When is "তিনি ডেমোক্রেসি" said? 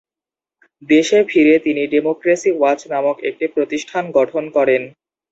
1.65-2.49